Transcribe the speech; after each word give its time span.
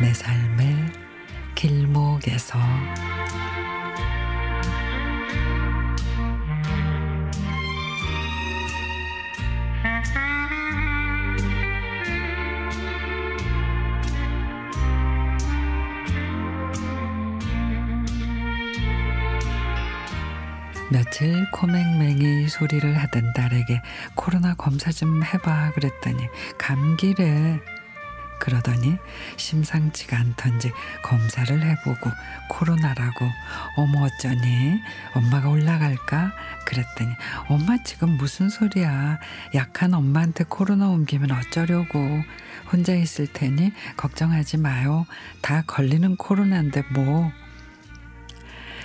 내 0.00 0.12
삶의 0.12 0.92
길목에서 1.54 2.58
며칠 20.90 21.50
코맹맹이 21.50 22.48
소리를 22.48 22.96
하던 22.98 23.32
딸에게 23.32 23.80
코로나 24.14 24.54
검사 24.54 24.92
좀 24.92 25.22
해봐 25.22 25.72
그랬더니 25.74 26.28
감기래. 26.58 27.73
그러더니 28.44 28.98
심상치가 29.38 30.18
않던지 30.18 30.70
검사를 31.02 31.62
해보고 31.62 32.10
코로나라고 32.50 33.24
어머 33.78 34.04
어쩌니? 34.04 34.82
엄마가 35.14 35.48
올라갈까? 35.48 36.30
그랬더니 36.66 37.10
엄마 37.48 37.82
지금 37.82 38.18
무슨 38.18 38.50
소리야? 38.50 39.18
약한 39.54 39.94
엄마한테 39.94 40.44
코로나 40.44 40.90
옮기면 40.90 41.30
어쩌려고? 41.30 42.22
혼자 42.70 42.94
있을 42.94 43.28
테니 43.28 43.72
걱정하지 43.96 44.58
마요. 44.58 45.06
다 45.40 45.62
걸리는 45.66 46.16
코로나인데 46.16 46.82
뭐? 46.92 47.32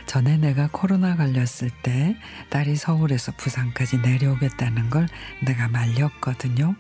전에 0.05 0.38
내가 0.38 0.70
코로나 0.72 1.17
걸렸을 1.17 1.70
때 1.83 2.16
딸이 2.50 2.78
서울에서 2.78 3.33
부산까지 3.33 3.98
내려오겠다는 3.98 4.89
걸 4.89 5.09
내가 5.45 5.67
말렸거든요. 5.67 6.76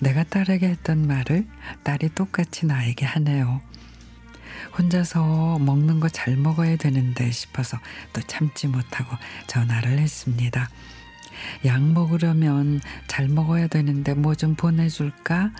내가 0.00 0.22
딸에게 0.24 0.68
했던 0.68 1.06
말을 1.06 1.46
딸이 1.82 2.10
똑같이 2.14 2.66
나에게 2.66 3.04
하네요. 3.04 3.60
혼자서 4.76 5.58
먹는 5.58 6.00
거 6.00 6.08
잘 6.08 6.36
먹어야 6.36 6.76
되는데 6.76 7.30
싶어서 7.30 7.78
또 8.12 8.20
참지 8.22 8.66
못하고 8.68 9.16
전화를 9.46 9.98
했습니다. 9.98 10.68
약 11.64 11.82
먹으려면 11.82 12.80
잘 13.06 13.28
먹어야 13.28 13.66
되는데 13.68 14.14
뭐 14.14 14.34
좀 14.34 14.54
보내줄까? 14.54 15.50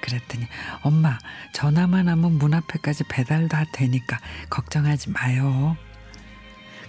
그랬더니 0.00 0.46
엄마 0.82 1.18
전화만 1.54 2.08
하면 2.08 2.32
문 2.38 2.52
앞에까지 2.54 3.04
배달 3.08 3.48
다 3.48 3.64
되니까 3.72 4.18
걱정하지 4.50 5.10
마요. 5.10 5.76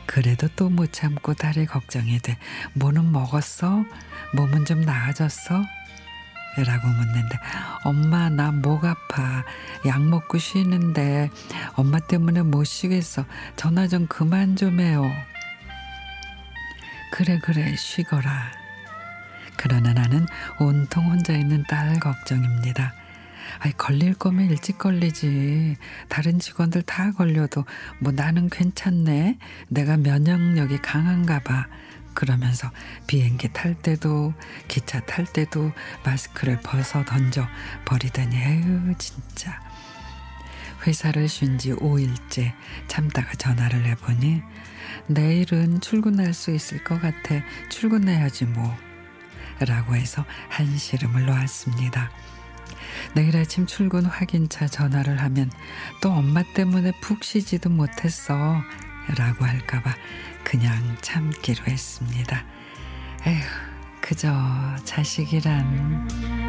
그래도 0.05 0.47
또 0.55 0.69
못 0.69 0.91
참고 0.93 1.33
딸이 1.33 1.65
걱정이 1.65 2.19
돼. 2.19 2.37
뭐는 2.73 3.11
먹었어? 3.11 3.85
몸은 4.35 4.65
좀 4.65 4.81
나아졌어? 4.81 5.63
라고 6.57 6.87
묻는데 6.87 7.37
엄마 7.83 8.29
나 8.29 8.51
목 8.51 8.85
아파 8.85 9.43
약 9.85 10.01
먹고 10.01 10.37
쉬는데 10.37 11.29
엄마 11.73 11.99
때문에 11.99 12.41
못 12.41 12.63
쉬겠어 12.63 13.25
전화 13.55 13.87
좀 13.87 14.07
그만 14.07 14.55
좀 14.55 14.79
해요 14.79 15.03
그래 17.11 17.39
그래 17.43 17.75
쉬거라 17.75 18.51
그러나 19.57 19.93
나는 19.93 20.25
온통 20.59 21.11
혼자 21.11 21.33
있는 21.33 21.63
딸 21.67 21.99
걱정입니다 21.99 22.93
아이 23.59 23.71
걸릴 23.73 24.15
거면 24.15 24.49
일찍 24.49 24.77
걸리지. 24.79 25.77
다른 26.09 26.39
직원들 26.39 26.81
다 26.81 27.11
걸려도 27.11 27.63
뭐 27.99 28.11
나는 28.11 28.49
괜찮네. 28.49 29.37
내가 29.69 29.97
면역력이 29.97 30.79
강한가 30.79 31.39
봐. 31.39 31.67
그러면서 32.15 32.71
비행기 33.05 33.53
탈 33.53 33.75
때도 33.75 34.33
기차 34.67 35.01
탈 35.01 35.25
때도 35.25 35.71
마스크를 36.03 36.59
벗어 36.61 37.03
던져 37.05 37.47
버리더니 37.85 38.35
에휴 38.35 38.95
진짜. 38.97 39.61
회사를 40.87 41.27
쉰 41.27 41.57
지 41.57 41.71
5일째 41.73 42.53
참다가 42.87 43.33
전화를 43.33 43.85
해보니 43.85 44.41
내일은 45.07 45.81
출근할 45.81 46.33
수 46.33 46.51
있을 46.51 46.83
것 46.83 47.01
같아 47.01 47.41
출근해야지 47.69 48.45
뭐 48.45 48.75
라고 49.59 49.95
해서 49.95 50.25
한시름을 50.49 51.25
놓았습니다. 51.25 52.11
내일 53.13 53.35
아침 53.37 53.65
출근 53.65 54.05
확인차 54.05 54.67
전화를 54.67 55.21
하면 55.21 55.49
또 56.01 56.11
엄마 56.11 56.43
때문에 56.53 56.91
푹 57.01 57.23
쉬지도 57.23 57.69
못했어. 57.69 58.61
라고 59.17 59.45
할까봐 59.45 59.95
그냥 60.45 60.95
참기로 61.01 61.65
했습니다. 61.65 62.45
에휴, 63.25 63.41
그저 63.99 64.31
자식이란. 64.85 66.44